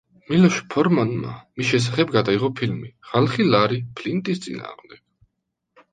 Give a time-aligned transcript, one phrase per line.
[0.29, 5.03] მილოშ ფორმანმა მის შესახებ გადაიღო ფილმი „ხალხი ლარი ფლინტის წინააღმდეგ“.